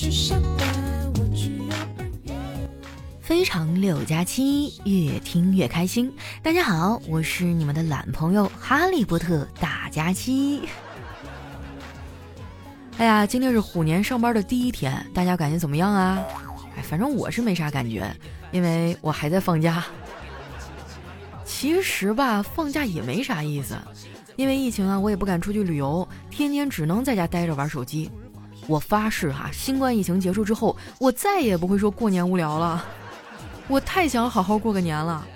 [0.00, 0.66] 去上班，
[1.16, 1.76] 我去幼儿
[2.26, 2.70] 园
[3.20, 6.10] 非常六加七，越听越开心。
[6.42, 10.62] 大家好，我是你们的懒朋友哈利波特大假期。
[12.96, 16.18] 哎呀，今天是虎年上班的第一天，大家感觉怎么样啊？
[16.78, 18.10] 哎，反正我是没啥感觉，
[18.52, 19.84] 因为我还在放假。
[21.44, 23.76] 其实吧，放假也没啥意思，
[24.36, 28.10] 因为疫情啊，我也不敢出去旅游，天天只能在家待着玩手机。
[28.66, 32.84] 我发誓哈，新冠疫情结束之后，我再也不会说过年无聊了。
[33.68, 35.26] 我太想好好过个年了。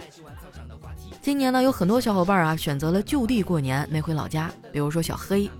[1.20, 4.50] 今年呢，有很多小伙伴啊选择了就地过年，没回老家。
[4.72, 5.50] 比如说小黑。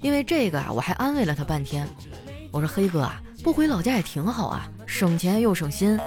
[0.00, 1.86] 因为这个啊，我还安慰了他半天。
[2.50, 5.98] 我说：“黑哥啊，不回老家也挺好啊，省钱又省心。”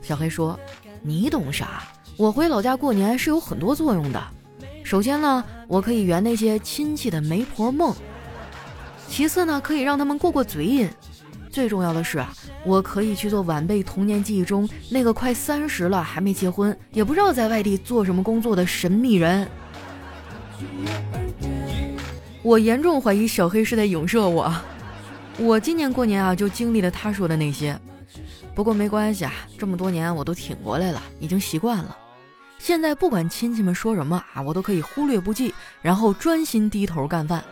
[0.00, 0.58] 小黑说
[1.02, 1.82] ：“你懂啥？
[2.16, 4.22] 我回老家过年是有很多作用的。
[4.82, 7.92] 首先呢，我可以圆那些亲戚的媒婆梦；
[9.08, 10.88] 其次呢，可以让他们过过嘴瘾；
[11.50, 12.32] 最重要的是啊，
[12.64, 19.48] 我可以去做晚辈童年记忆中那个快三十了还没结婚，也不知道在外地做什么工作的神秘人。”
[22.42, 24.54] 我严重怀疑小黑是在影射我。
[25.38, 27.78] 我今年过年啊，就经历了他说的那些。
[28.54, 31.96] 不过没关系啊，这么多年我都挺过来了，已经习惯了。
[32.58, 37.44] 现在不管亲戚们说什么啊，我都可以忽略不计，然后专心低头干饭。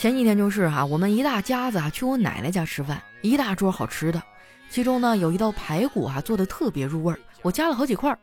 [0.00, 4.22] 前几天就是哈，我们一大家子啊去我奶奶家吃饭，一大桌好吃的，
[4.70, 8.18] 其中呢有一道排骨啊做的特别入味儿，我夹了好几块儿。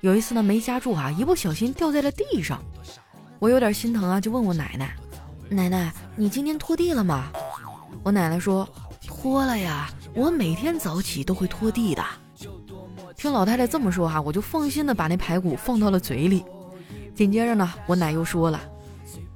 [0.00, 2.60] 有一次呢没夹住啊，一不小心掉在了地上。
[3.38, 4.92] 我有点心疼啊，就问我奶奶
[5.48, 7.30] ：“奶奶，你今天拖地了吗？”
[8.02, 8.68] 我奶奶说
[9.06, 12.04] ：“拖了呀，我每天早起都会拖地的。”
[13.16, 16.44] 听老太太这么说哈，我就放心的把那排骨放到了嘴里。
[17.14, 18.60] 紧接着呢，我奶又说了：“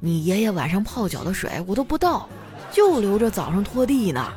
[0.00, 2.28] 你爷爷晚上泡脚的水我都不倒，
[2.70, 4.32] 就留着早上拖地呢。”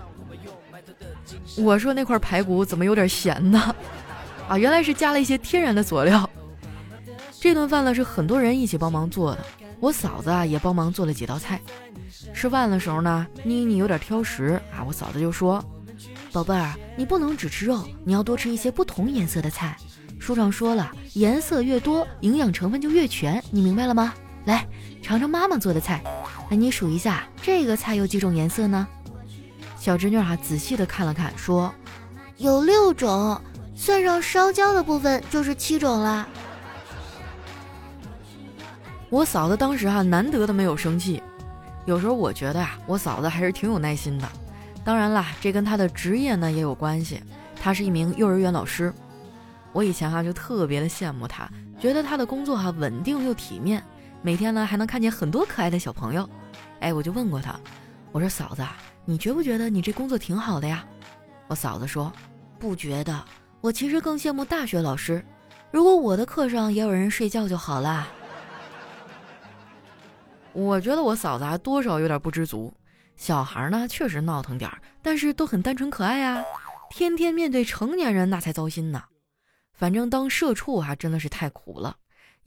[1.58, 3.76] 我说那块排骨怎么有点咸呢？
[4.48, 6.30] 啊，原来是加了一些天然的佐料。
[7.40, 9.46] 这顿饭呢是很多人一起帮忙做的，
[9.80, 11.60] 我嫂子啊也帮忙做了几道菜。
[12.34, 15.64] 吃饭的时候呢，妮妮有点挑食啊，我嫂子就说
[16.32, 19.76] ：“宝贝儿，你不能只吃肉，你要多吃一些不同颜色的菜。
[20.20, 24.14] 书上说了，颜色越多，营养成分就越全，你明白了吗？
[24.46, 24.66] 来
[25.08, 26.04] 尝尝妈妈做的菜，
[26.50, 28.86] 那你数一下这个菜有几种颜色呢？”
[29.80, 31.74] 小侄女啊仔细的看了看，说
[32.36, 33.42] ：“有六种，
[33.74, 36.28] 算上烧焦的部分就是七种啦。”
[39.10, 41.24] 我嫂子当时哈难得的没有生气，
[41.86, 44.28] 有时候我觉得啊，我嫂子还是挺有耐心的。
[44.84, 47.24] 当然啦，这跟她的职业呢也有关系，
[47.58, 48.94] 她是一名幼儿园老师。
[49.72, 53.82] 我以前哈就特别的羡慕她，觉得她的工作哈稳定又体面，
[54.22, 56.30] 每天呢还能看见很多可爱的小朋友。
[56.80, 57.60] 哎，我就问过他，
[58.12, 58.64] 我说嫂子，
[59.06, 60.86] 你觉不觉得你这工作挺好的呀？
[61.48, 62.12] 我嫂子说，
[62.60, 63.24] 不觉得，
[63.62, 65.24] 我其实更羡慕大学老师，
[65.72, 68.08] 如果我的课上也有人睡觉就好了。
[70.54, 72.74] 我觉得我嫂子啊多少有点不知足，
[73.16, 76.44] 小孩呢确实闹腾点儿，但是都很单纯可爱啊。
[76.90, 79.04] 天天面对成年人那才糟心呢。
[79.74, 81.96] 反正当社畜啊真的是太苦了，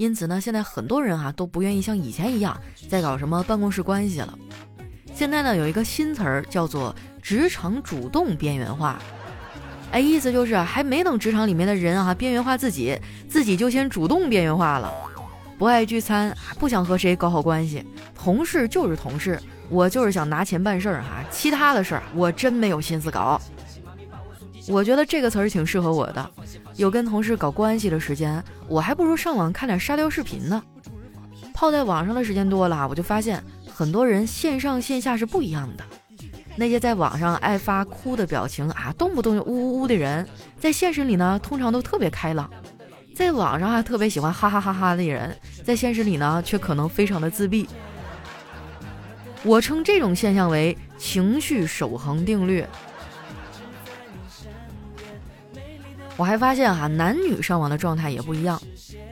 [0.01, 4.39] 因此呢，现在很多人啊都不愿意像以前一样在搞什么办公室关系了。
[5.13, 8.99] 现在呢有一个新词儿叫做职场主动边缘化，
[9.93, 14.91] 哎，意思就是还没等职场里面的人啊边缘化自己，自己就先主动边缘化了。
[15.59, 17.85] 不爱聚餐，不想和谁搞好关系，
[18.15, 23.39] 同事就是同事，我就是想拿钱办事儿哈，其他的事儿我真没有心思搞。
[24.69, 26.31] 我觉得这个词儿挺适合我的，
[26.77, 30.63] 有跟同事搞关系的时间，我还不如上网看点沙雕视频呢。
[31.53, 35.85] 泡在网上的时间多了，我就发现很多人线上线下是不一样的。
[36.57, 40.27] 那些在网上爱发哭的表情啊，动不动就呜呜呜的人，
[40.59, 42.51] 在现实里呢，通常都特别开朗。
[43.15, 47.69] 在网上还特别喜欢哈哈哈哈的人，在现实里呢却可能非常的自闭。
[49.43, 52.65] 我称这种现象为情绪守恒定律。
[56.21, 58.61] 我还发现哈，男女上网的状态也不一样。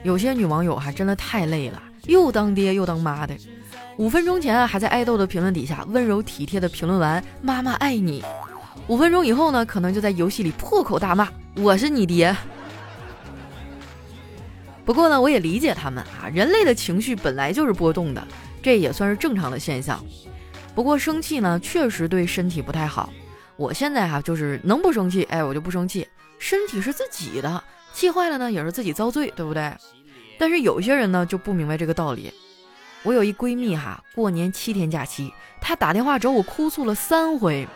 [0.03, 3.35] 有些女网友哈真的太累了，又当爹又当妈的。
[3.97, 8.23] 五分钟前还在爱豆的评论底下温柔体贴的评论完“妈妈爱你”，
[8.85, 11.27] 五分钟以后呢，可能就在游戏里破口大骂
[11.57, 12.37] “我是你爹”。
[14.85, 18.23] 不过呢，我也理解他们啊，人类的情绪本来就是波动的，
[18.61, 19.99] 这也算是正常的现象。
[20.75, 23.09] 不过生气呢，确实对身体不太好。
[23.55, 26.07] 我现在哈就是能不生气，哎，我就不生气。
[26.39, 27.63] 身体是自己的，
[27.93, 29.71] 气坏了呢也是自己遭罪，对不对？
[30.39, 32.33] 但是有些人呢就不明白这个道理。
[33.03, 35.31] 我有一闺蜜哈，过年七天假期，
[35.61, 37.67] 她打电话找我哭诉了三回。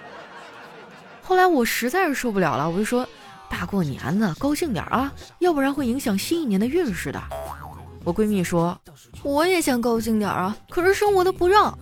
[1.22, 3.08] 后来我实在是受不了了，我就说
[3.50, 7.22] ：“大过年的，高兴点啊，要不然会影响新一年的运势的。”
[8.04, 8.78] 我闺蜜说
[9.24, 11.78] ：“我也想高兴点啊，可是生活的不让。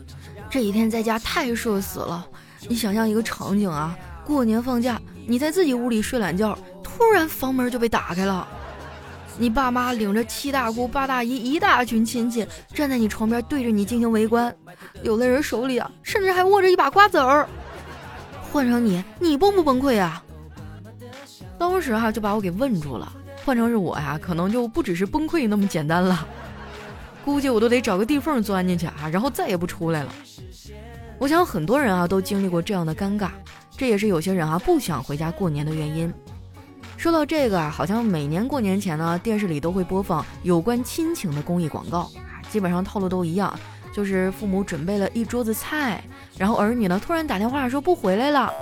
[0.49, 2.27] 这几天在家太社死了。
[2.67, 8.47] 你想象一个场景啊，过年放假，你在自己屋里睡懒觉，突然房门就被打开了，
[9.37, 14.53] 你爸妈领着七大姑八大姨一大群亲戚站在你床边对着你进行围观，
[15.03, 17.47] 有的人手里啊甚至还握着一把瓜子儿。
[18.51, 20.23] 换成你，你崩不崩溃啊？
[21.57, 23.11] 当时哈就把我给问住了。”
[23.43, 26.27] 换成是我呀，可能就不只是崩溃那么简单了，
[27.25, 30.13] 估计我都得找个地缝钻进去啊，然后再也不出来了。
[31.17, 33.29] 我想很多人啊都经历过这样的尴尬，
[33.75, 36.13] 这也是有些人啊不想回家过年的原因。
[37.01, 43.51] 说到这个啊，好像每年过年前呢，电视里都会播放有关亲情的公益广告啊，基本上套路都一样，
[43.91, 46.03] 就是父母准备了一桌子菜，
[46.37, 48.53] 然后儿女呢突然打电话说不回来了，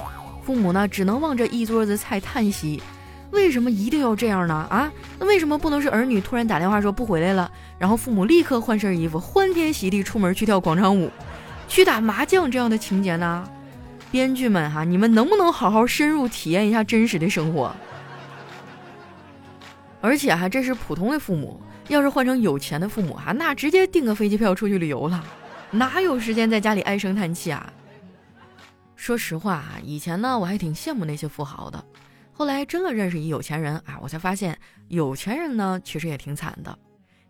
[0.42, 2.82] 父母呢只能望着一桌子菜叹息。
[3.32, 4.66] 为什么一定要这样呢？
[4.70, 4.90] 啊，
[5.20, 11.12] 那为什么不能是儿女突然打电话说不回来了，然后父母立刻换身衣服，欢天喜地出门去跳广场舞，
[11.68, 13.46] 去打麻将这样的情节呢？
[14.10, 17.76] 编剧们哈，你们能不能好好深入体验一下真实的生活？
[20.02, 25.24] 而且哈，这是普通的父母，要是换成有钱的父母哈，那直接订个飞机票出去旅游了，
[25.72, 27.72] 哪有时间在家里唉声叹气啊？
[28.96, 31.84] 说实话啊，以前呢，我还挺羡慕那些富豪的。
[32.32, 34.58] 后来真的认识一有钱人啊，我才发现
[34.88, 36.78] 有钱人呢其实也挺惨的，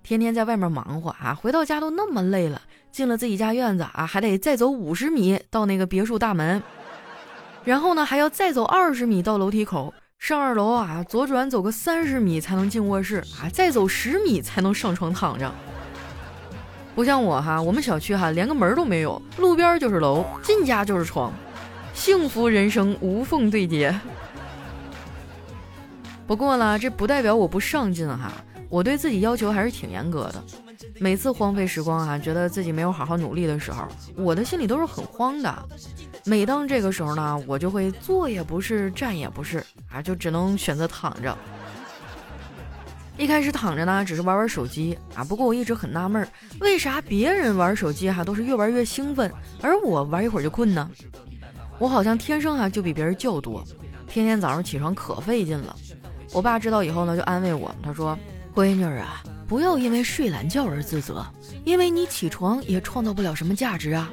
[0.04, 2.62] 天天在外面忙活啊，回到家都那么累了，
[2.92, 6.62] 进了自己家院子啊，还得再走五十米到那个别墅大门，
[7.64, 15.52] 然后呢还要再走二十米到楼梯口，上二楼啊左转走个三十米才能进卧室啊，再走十米才能上床躺着。
[16.94, 21.34] 不像我哈，我们小区哈连个门都没有，路边就是楼，进家就是床，
[21.94, 23.98] 幸福人生无缝对接。
[26.28, 28.32] 不过呢，这不代表我不上进哈，
[28.70, 30.44] 我对自己要求还是挺严格的。
[31.00, 35.68] 每次荒废时光啊，觉得自己没有好好努力的时候，我的心里都是很慌的。
[36.26, 41.38] 每当这个时候呢，我就会坐也不是，站也不是啊，就只能选择躺着。
[43.18, 45.24] 一开始躺着呢，只是玩玩手机啊。
[45.24, 46.26] 不过我一直很纳闷，
[46.62, 49.30] 为啥别人玩手机哈都是越玩越兴奋，
[49.62, 50.90] 而我玩一会儿就困呢？
[51.78, 53.64] 我好像天生哈就比别人觉多，
[54.08, 55.76] 天天早上起床可费劲了。
[56.32, 58.18] 我爸知道以后呢，就安慰我，他说
[58.56, 61.26] ：“闺女啊，不要因为睡懒觉而自责，
[61.66, 64.10] 因为你起床也创造不了什么价值啊。”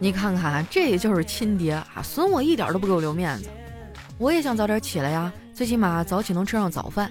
[0.00, 3.48] 你看看，这也就是亲爹啊，损我一点都不给我留面子。
[4.18, 7.08] 我也想早点起来呀，最起码早起能吃上早饭。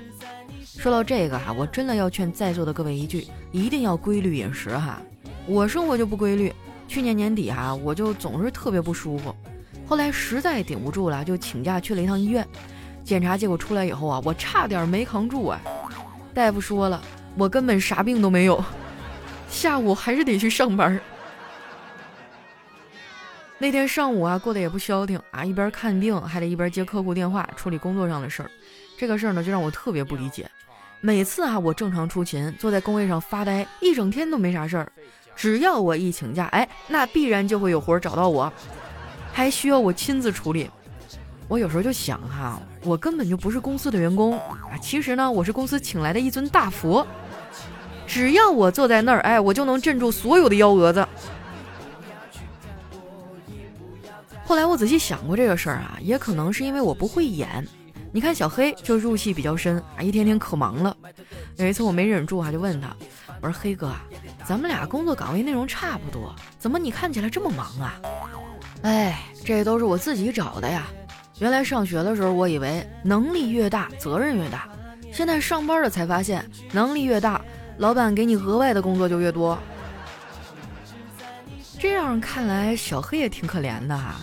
[0.66, 5.02] 说到这个哈，我真的要劝在座的各位一句，一定要规律饮食哈。
[5.48, 6.54] 我生活就不规律，
[6.90, 9.34] 去年年底哈，我就总是特别不舒服，
[9.88, 12.46] 后来实在顶不住了，就请假去了一趟医院。
[13.04, 15.60] 检查结果出来以后啊，我差点没扛住啊！
[16.34, 17.00] 大夫说了，
[17.38, 18.64] 我根本啥病都没有，
[19.50, 21.00] 下午还是得去上班。
[23.60, 28.50] 那天上午啊，过得也不消停啊，一边看病还得一边接客户电话，处理工作上的事儿。
[28.98, 30.50] 这个事儿呢，就让我特别不理解。
[31.02, 34.92] 每次啊，我正常出勤，坐在工位上发呆，一整天都没啥事儿。
[35.36, 38.52] 只要我一请假，哎，那必然就会有活找到我，
[39.32, 40.70] 还需要我亲自处理。
[41.48, 47.06] 我有时候就想哈，我根本就不是公司的员工啊，其实呢，我是公司请来的一尊大佛。
[48.08, 51.08] 只要我坐在那儿，哎，我就能镇住所有的幺蛾子。
[54.46, 57.66] 后来我仔细想过这个事儿啊，也可能是因为我不会演。
[58.12, 60.96] 你看小黑就入戏比较深啊，一天天可忙了。
[61.58, 62.96] 有一次我没忍住啊，就问他，
[63.42, 64.04] 我说黑哥啊，
[64.46, 68.00] 咱们俩工作岗位内容差不多，怎么你看起来这么忙啊？
[68.84, 70.86] 哎，这都是我自己找的呀。
[71.40, 74.70] 原来上学的时候，我以为能力越大责任越大，
[75.12, 77.42] 现在上班了才发现，能力越大，
[77.78, 79.58] 老板给你额外的工作就越多。
[81.80, 84.16] 这样看来，小黑也挺可怜的哈，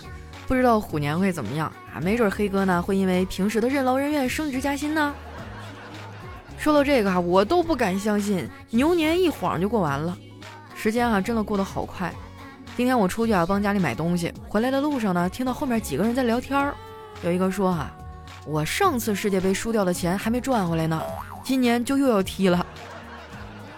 [0.47, 1.99] 不知道虎年会怎么样啊？
[2.01, 5.13] 没准黑哥呢会因为平时的任劳任怨升职加薪呢。
[6.57, 10.17] 说到这个哈，我都不敢相信，牛年一晃就过完了，
[10.75, 12.11] 时间啊真的过得好快。
[12.77, 16.73] 今天我出去啊帮家里买东西，回来的路上呢，听到后面几个人在聊天儿。
[17.23, 17.91] 有一个说哈，
[18.45, 21.01] 我上次世界杯输掉的钱还没赚回来呢，
[21.43, 22.65] 今年就又要踢了。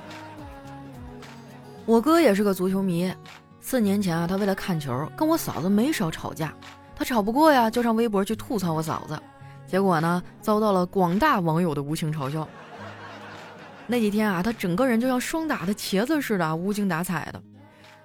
[1.85, 3.13] 我哥也是个足球迷，
[3.59, 6.53] 四年前啊，他为了看球跟我嫂子没少吵架，
[6.95, 9.21] 他吵不过呀，就上微博去吐槽我嫂子，
[9.67, 12.47] 结果呢，遭到了广大网友的无情嘲笑。
[13.85, 17.43] 那几天啊，他整个人就像霜打的茄子似的，无精打采的。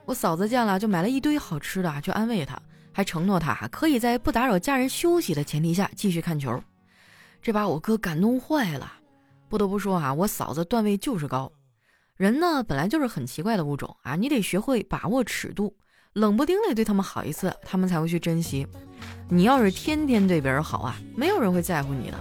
[0.05, 2.59] 我嫂子见了就买了一堆好吃的去安慰他。
[2.99, 6.61] 还承诺他可以在不打扰家人休息的前提下继续看球。
[7.41, 8.93] 这把我哥感动坏了。
[9.49, 11.53] 不得不说啊，我嫂子段位就是高。
[12.17, 15.77] 人呢本来就是很奇怪的物种啊，你得学会把握尺度，
[16.15, 18.67] 冷不丁的对他们好一次，他们才会去珍惜。
[19.29, 22.19] 你要是天天对别人好啊，没有人会在乎你的。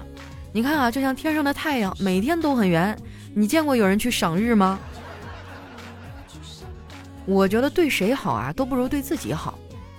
[0.54, 2.96] 你看啊，就像天上的太阳，每天都很圆。
[3.34, 4.78] 你见过有人去赏日吗？
[7.26, 9.57] 我觉得对谁好啊，都不如对自己好。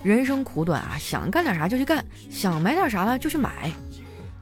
[0.08, 3.70] 人生苦短啊，想干点啥就去干，想买点啥呢就去买。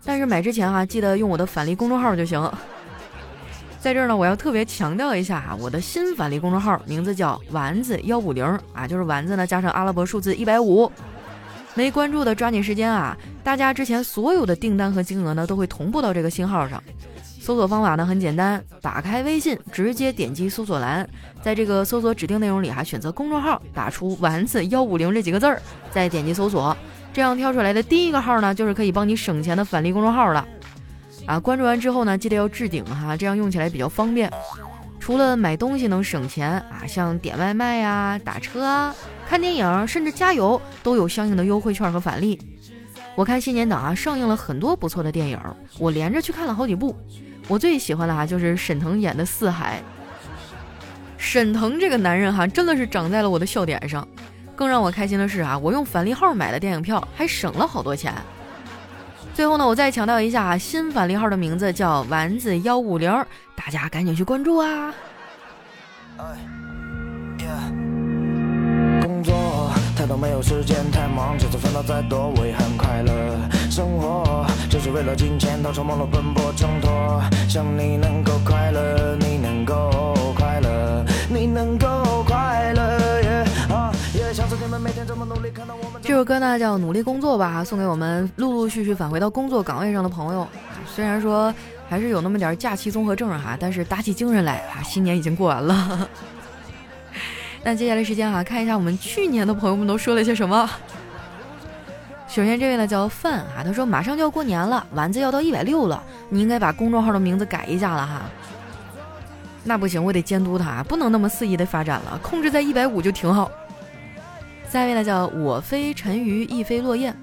[0.05, 2.51] 但是买之前哈，记得用我的返利公众号就行。
[3.81, 10.91] 在这儿呢，我要特别强调一下哈，我的新返利公众号名字叫丸子幺五零啊，就是丸子呢加上阿拉伯数字一百五。
[11.75, 13.15] 没关注的抓紧时间啊！
[13.45, 16.83] 大家之前所有的订单和金额呢，都会同步到这个新号上。
[17.47, 21.09] 搜索方法呢很简单，打开微信，直接点击搜索栏，
[21.41, 25.63] 在这个搜索指定内容里哈，选择公众号，打出“丸子幺五零”这几个字儿，
[25.93, 26.77] 再点击搜索，
[27.13, 30.45] 这样跳出来的第一个号呢，就是可以帮你省钱的返利公众号了。
[31.25, 34.29] 啊，关注完之后呢，记得要置顶哈，这样用起来比较方便。
[34.99, 38.93] 除了买东西能省钱啊，像点外卖呀、打车啊、
[39.29, 42.37] 看电影，甚至加油都有相应的优惠券和返利。
[43.15, 45.39] 我看新年档啊，上映了很多不错的电影，
[45.79, 46.93] 我连着去看了好几部。
[47.49, 49.79] 我最喜欢的哈就是沈腾演的《四海》。
[51.19, 54.07] 沈腾这个男人哈，真的是长在了我的笑点上。
[54.55, 58.13] 更让我开心的是啊，我用返利号买的电影票，还省了好多钱。
[59.35, 63.11] 最后呢，我再强调一下，新返利号的名字叫丸子幺五零，
[63.55, 64.95] 大家赶紧去关注啊！
[69.03, 73.39] 工作太多没有时间，太忙，就算烦恼再多，我也很快乐。
[73.71, 77.23] 生活就是为了金钱，到处忙碌奔波挣脱。
[77.49, 82.97] 想你能够快乐，你能够快乐，你能够快乐。
[86.03, 90.47] 这首歌呢叫《努力工作》吧，送给我们陆陆续续返回到工作岗位上的朋友。
[90.87, 91.53] 虽然说
[91.89, 96.09] 还是有那么点假期综合症哈，但是打起精神来啊，新年已经过完了。
[97.65, 100.69] 那接下来时间哈，看一下我们去年的朋友们都说了些什么。
[102.37, 108.21] 首先这位呢叫范啊，他说马上就要过年了，丸子要到一百六了，你应该把公众号的名字改一下了哈。
[109.65, 113.51] 那不行，我得监督他，不能那么肆意的发展了，控制在一百五就挺好。
[114.69, 117.15] 下一位呢叫我非沉鱼亦非落雁，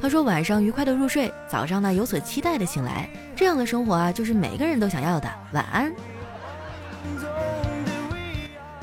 [0.00, 5.28] 他说晚上愉快的入睡，早上呢有所期待的醒来，这样的生活啊就是每个人都想要的。
[5.52, 5.92] 晚安。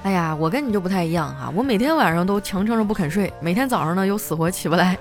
[0.04, 4.96] 哎呀，我跟你就不太一样哈，我每天晚上都强撑着不肯睡，每天早上呢又死活起不来。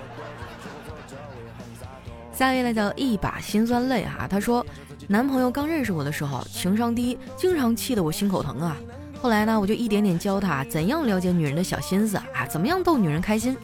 [2.39, 4.65] 下一位呢叫一把辛酸泪哈，他说
[5.09, 8.77] 男朋友刚认识我的时候情商低，经常气得我心口疼啊。
[9.21, 13.57] 后来呢，我就一点点教他怎样了解女人的小心思啊，怎么样逗女人开心。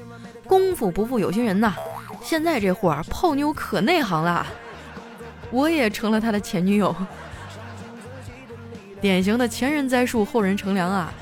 [0.46, 1.74] 功夫不负有心人呐，
[2.22, 4.46] 现在这货泡妞可内行了，
[5.52, 6.94] 我也成了他的前女友。
[9.00, 11.14] 典型的前人栽树，后人乘凉啊。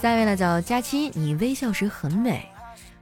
[0.00, 2.48] 下一位呢叫佳期，你微笑时很美。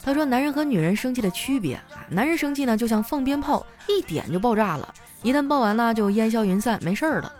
[0.04, 7.32] 他说，男人和女人生气的区别啊，男人生气呢就像放鞭炮，一点就爆炸了，一旦爆完呢就烟消云散，没事儿了。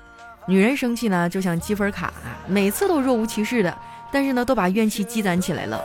[0.46, 2.12] 女人生气呢，就像积分卡，
[2.46, 3.78] 每次都若无其事的，
[4.12, 5.82] 但是呢，都把怨气积攒起来了。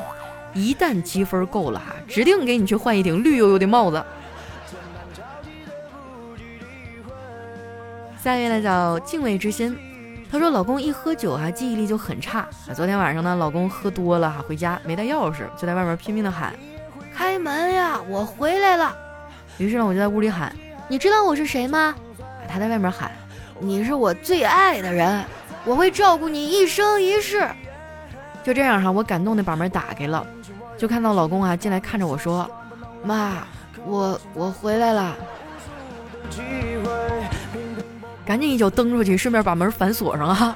[0.53, 4.03] 一旦积分够了哈，指定给你去换一顶绿油油的帽子。
[8.23, 9.77] 下一位呢叫敬畏之心，
[10.29, 12.47] 她说老公一喝酒哈，记忆力就很差。
[12.75, 16.53] 昨天晚上呢，老公喝多了哈，回家没带钥匙，就在外面拼命的喊
[17.15, 18.95] ：“开门呀，我回来了。”
[19.57, 20.53] 于是呢，我就在屋里喊
[20.89, 21.95] ：“你知道我是谁吗？”
[22.47, 23.11] 他在外面喊。
[23.59, 25.23] 你是我最爱的人，
[25.65, 27.47] 我会照顾你一生一世。
[28.43, 30.25] 就这样哈，我感动的把门打开了，
[30.77, 32.49] 就看到老公啊进来看着我说
[33.03, 33.47] ：“妈，
[33.85, 35.15] 我我回来了。”
[38.27, 40.53] 赶紧一脚蹬出去，顺便把门反锁上啊。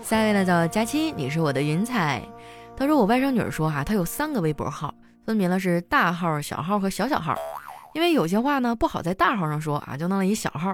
[0.00, 2.22] 下一位呢叫佳期，你是我的云彩。
[2.76, 4.94] 他说我外甥女儿说哈，她有三个微博号，
[5.24, 7.34] 分别呢是大号、小号和小小号，
[7.94, 10.72] 因为有些话呢不好在大号上说啊，就弄了一小号。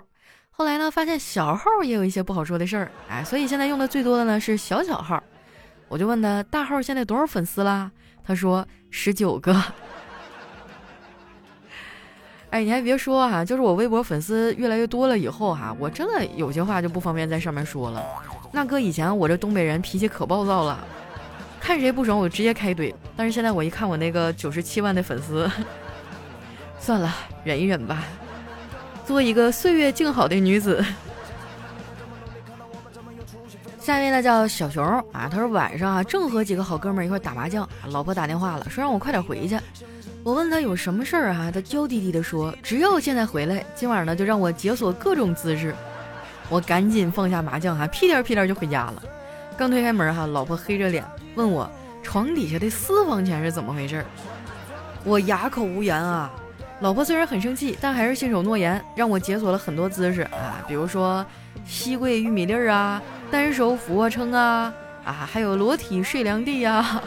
[0.51, 5.23] 后来呢，发现小号也有一些不好说的事儿，哎，所以现在用的最多的呢是小小号。
[5.89, 7.91] 我就问他大号现在多少粉丝啦？
[8.23, 9.57] 他说十九个。
[12.53, 18.05] 哎，你还别说哈，就是我微博粉丝越来越多了以后哈，我真的有些话就不方便在上面说了。
[18.53, 20.79] 那搁以前我这东北人脾气可暴躁了，
[21.59, 22.95] 看谁不爽我直接开怼。
[23.17, 25.51] 但是现在我一看我那个九十七万的粉丝，
[26.79, 27.11] 算了，
[27.43, 28.05] 忍一忍吧。
[29.07, 30.85] 做一个岁月静好的女子。
[33.81, 39.59] 下一位呢叫小熊啊，他说晚上啊正和几个好哥们一块打麻将，老婆打电话了，说让我快点回去。
[40.25, 45.75] 我问他有什么事儿啊，他娇滴滴的说，只要现在回来，今晚呢就让我解锁各种姿势。
[46.49, 49.03] 我赶紧放下麻将哈，屁颠屁颠就回家了。
[49.57, 51.69] 刚推开门哈，老婆黑着脸问我
[52.05, 54.05] 床底下的私房钱是怎么回事儿。
[55.05, 56.31] 我哑口无言啊。
[56.81, 61.25] 老婆虽然很生气，但还是信守诺言，让我解锁了很多姿势啊，比如说
[61.67, 64.73] 膝跪玉米粒儿啊，单手俯卧撑啊，
[65.05, 67.03] 啊，还有裸体睡凉地呀。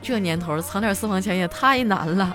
[0.00, 2.34] 这年头藏点私房钱也太难了。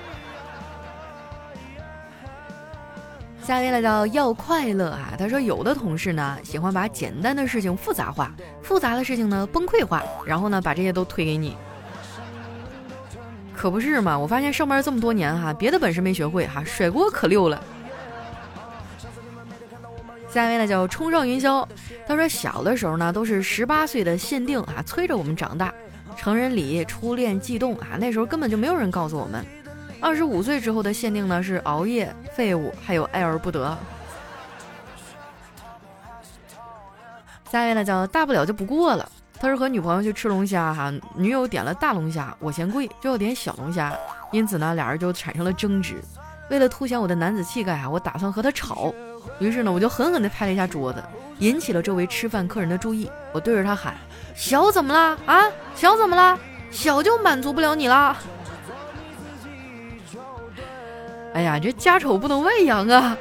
[3.42, 11.58] 下一位呢叫要快乐啊，他说有的同事呢喜欢把简单的事情复杂化，复杂的事情呢崩溃化，然后呢把这些都推给你。
[13.54, 14.18] 可不是嘛！
[14.18, 17.62] 我发现上班这么多年哈，别的本事没学会哈，甩锅可溜了。
[20.30, 21.66] 下一位呢叫冲上云霄，
[22.08, 25.74] 他说小的时候呢都是十八岁的限定啊，催着我们长大。
[26.14, 29.46] 成人礼、初恋、悸动啊，那时候根本就没有人告诉我们。
[30.00, 33.78] 二十五岁之后的限定呢是熬夜、废物，还有爱而不得。
[37.50, 39.10] 下一位呢叫大不了就不过了。
[39.40, 43.94] 他是和女朋友去吃龙虾哈，女友点了大龙虾，我嫌贵就要点小龙虾，
[44.32, 46.02] 因此呢俩人就产生了争执。
[46.50, 48.94] 为了凸显我的男子气概啊，我打算和他吵。
[49.40, 51.04] 于是呢我就狠狠地拍了一下桌子，
[51.40, 53.10] 引起了周围吃饭客人的注意。
[53.32, 53.96] 我对着他喊
[54.36, 55.44] ：“小怎么了啊？
[55.76, 56.40] 小怎么了？
[56.72, 58.16] 小就满足不了你了？”
[61.34, 63.18] 哎呀，这家丑不能外扬啊！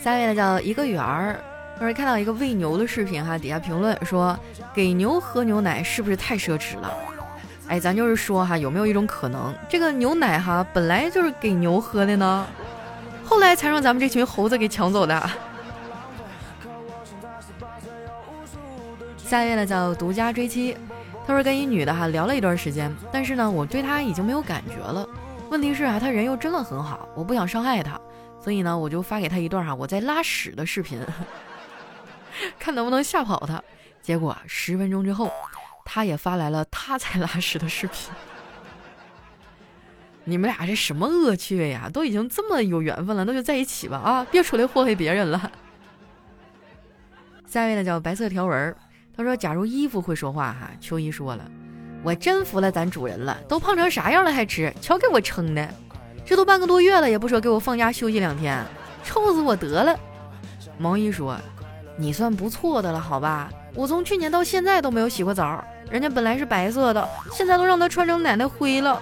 [0.00, 1.40] 下面呢叫一个圆儿。
[1.78, 4.38] 当时看到一个喂牛的视频哈，底下评论说
[4.72, 6.92] 给牛喝牛奶是不是太奢侈了？
[7.68, 12.46] 哎，咱就是说哈，有没有一种可能，这个牛奶哈本来就是给牛喝的呢，
[13.24, 15.30] 后来才让咱们这群猴子给抢走的？
[19.18, 20.76] 下一位呢叫独家追妻，
[21.26, 25.04] 他说跟一女的哈聊了一段时间，但是呢我对她已经没有感觉了。
[25.50, 28.00] 问题是啊，她人又真的很好，我不想伤害她，
[28.40, 31.00] 所以呢我就发给她一段哈我在拉屎的视频。
[32.60, 33.60] 看能不能吓跑他，
[34.02, 35.32] 结果十分钟之后，
[35.86, 38.10] 他也发来了他在拉屎的视频。
[40.24, 41.88] 你们俩这什么恶趣味呀？
[41.90, 44.26] 都已经这么有缘分了，那就在一起吧啊！
[44.28, 45.50] 别出来祸害别人了。
[47.46, 48.76] 下一位呢叫白色条纹，
[49.16, 51.48] 他说：“假如衣服会说话哈。”秋衣说了
[52.02, 54.74] ：“我真服了咱主人了，都胖成啥样了还吃？
[54.80, 55.66] 瞧给我撑的，
[56.24, 58.62] 这都半个多月了也不说给我放假休息两天，
[59.04, 59.96] 臭死我得了。”
[60.76, 61.38] 毛衣说。
[61.98, 63.50] 你算不错的了，好吧？
[63.74, 69.00] 我从去年到现在都没有洗过澡，人家本来是白色的，现在都让他穿成奶奶灰了。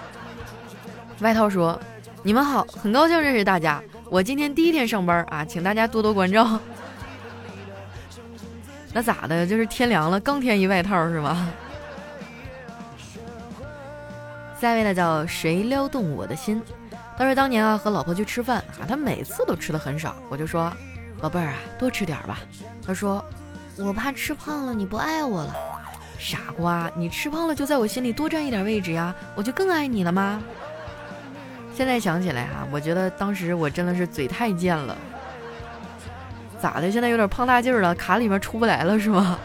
[1.19, 1.79] 外套说
[2.23, 3.81] ：“你们好，很高兴认识大家。
[4.09, 6.59] 我今天第一天上班啊，请大家多多关照。
[8.93, 9.45] ”那咋的？
[9.45, 11.51] 就是天凉了，刚添一外套是吗？
[14.59, 16.61] 下一位呢，叫谁撩动我的心？
[17.17, 20.71] 他说当年啊，和老婆去吃饭啊，他每次都吃的很少，我就说。
[21.21, 22.39] 宝贝儿啊，多吃点吧。
[22.85, 23.23] 他说
[23.79, 25.55] ：“我怕吃胖了你不爱我了。”
[26.17, 30.41] 傻瓜，你吃胖了就在我心里多占一点位置呀，我就更爱你了吗？
[31.73, 34.95] 现在想起来哈，我觉得当时我真的是嘴太贱了。
[36.59, 36.89] 咋的？
[36.89, 39.37] 现在有点胖大劲儿了，卡里面出不来了是吗？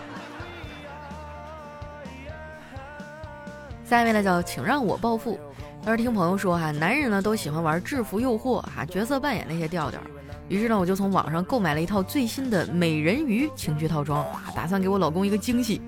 [3.85, 5.39] 下一位呢叫请让我暴富。
[5.85, 10.01] 当时听朋友说哈，男人呢都喜欢玩制服诱惑哈，角色扮演那些调调。
[10.49, 15.83] 于是呢，我就从网上购买了一套最新的美人鱼情趣套装，打算给我老公一个惊喜。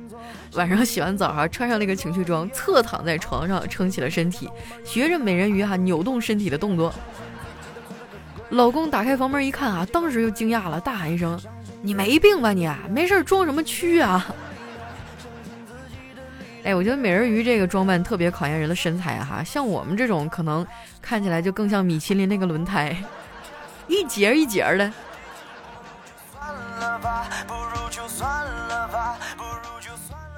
[0.55, 4.49] 晚上洗完澡哈，穿上那个情趣装，侧躺在床上撑起了身体，
[4.85, 6.93] 学着美人鱼哈扭动身体的动作。
[8.51, 11.41] 老公打开房门一看啊，当时就惊讶了，大喊一声
[11.81, 12.71] ：“你没病吧你？
[12.91, 14.27] 没事装什么蛆啊？”
[16.65, 20.67] 哎，我觉得美人鱼这个装扮特别考验人的身材哈，像我们这种可能
[21.01, 22.95] 看起来就更像米其林那个轮胎。
[23.89, 24.93] 一节一节的。
[27.47, 28.62] 不如就算了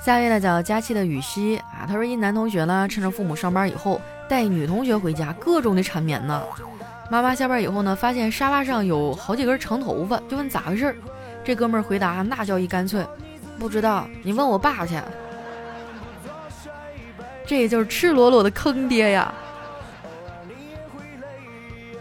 [0.04, 6.42] 下一位呢叫佳期的雨熙啊，他说一男同学呢趁着父母上班以后带女同学回家，各种的缠绵呢。
[7.10, 10.96] 妈妈下班以后呢，发现沙发上有好几根长头发，就问咋回事儿。
[11.42, 13.02] 这哥们儿回答那叫一干脆，
[13.58, 15.00] 不知道，你问我爸去。
[17.46, 19.32] 这也就是赤裸裸的坑爹呀。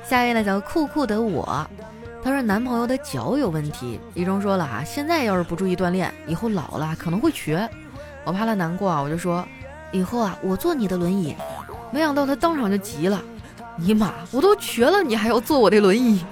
[0.03, 1.65] 下一位呢叫酷酷的我，
[2.21, 7.69] 他说男朋友的脚有问题，一中说了啊，现在要是不注意锻炼，以后老了可能会瘸。
[8.25, 9.45] 我怕他难过啊，我就说
[9.91, 11.35] 以后啊我坐你的轮椅。
[11.91, 13.21] 没想到他当场就急了，
[13.77, 16.23] 尼玛我都瘸了，你还要坐我的轮椅？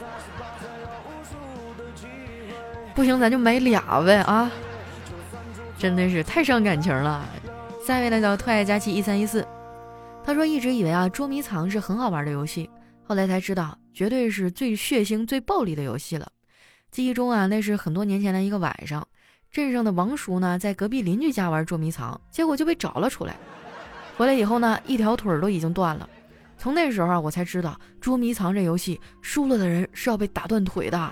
[2.96, 4.52] 不行咱就买俩呗啊！
[5.78, 7.24] 真的是太伤感情了。
[7.86, 9.48] 下一位呢叫特爱佳期一三一四，
[10.24, 12.70] 他说一直以为啊捉迷藏是很好玩的游戏，
[13.04, 16.28] 后来才知道绝对是最血腥、最暴力的游戏了。
[16.92, 19.08] 记忆中啊那是很多年前的一个晚上，
[19.52, 23.36] 镇上的王叔呢在隔壁邻居家玩捉迷藏，结果就被找了出来。
[24.18, 26.08] 回来以后呢一条腿都已经断了。
[26.58, 31.12] 从那时候啊我才知道捉迷藏这游戏输了的人是要被打断腿的。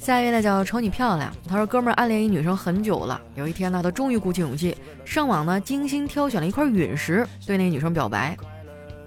[0.00, 8.36] 下一位呢叫瞅你漂亮，他说哥们儿暗恋一女生很久了，有一天呢他终于鼓起勇气上网呢精心挑选了一块陨石，对那女生表白，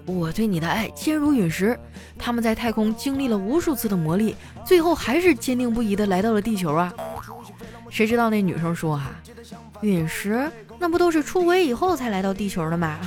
[0.08, 1.78] 我对你的爱坚如陨石。
[2.18, 6.92] 他们在太空经历了无数次的磨砺，最后还是坚定不移的来到了地球啊。
[7.90, 9.10] 谁知道那女生说哈，
[9.82, 12.98] 陨石那不都是出轨以后才来到地球的吗？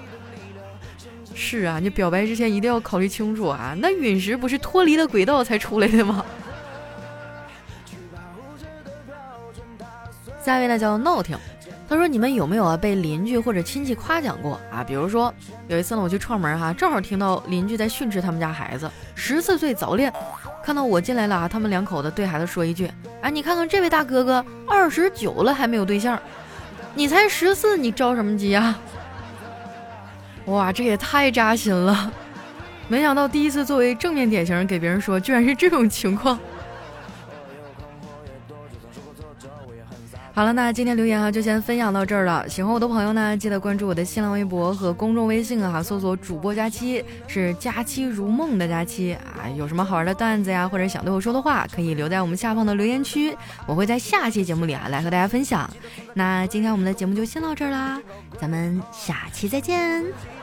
[1.34, 6.24] 是啊，你表白之前一定要考虑清楚啊，那陨石不是脱离了轨道才出来的吗？
[10.44, 11.36] 下一位呢叫闹挺，
[11.90, 14.84] 他说：“你们有没有啊被邻居或者亲戚夸奖过啊？
[14.84, 15.34] 比如说
[15.66, 20.12] 有一次呢，我去串门哈，正好听到邻居在训斥他们家孩子十四岁早恋，
[20.62, 22.88] 看到我进来了啊，他们两口子对孩子说一句：
[23.22, 26.16] 哎，你看看这位大哥哥二十九了还没有对象，
[26.94, 28.78] 你才十四，你着什么急啊？
[30.44, 32.12] 哇，这也太扎心了！
[32.86, 36.38] 没想到第一次作为正面典型给别人说，居然是这种情况。”
[40.32, 42.48] 好了，那今天留言啊就先分享到这儿了。
[42.48, 49.48] 喜欢我的朋友呢，记得关注我的新浪微博和公众微信啊，搜索主播佳期，是佳期如梦的佳期啊。
[49.56, 55.68] 有什么好玩的段子呀，或者想对我说的话，可以留在我们下方的留言区，我会在下期节目里啊来和大家分享。
[56.14, 58.00] 那今天我们的节目就先到这儿啦，
[58.40, 60.39] 咱们下期再见。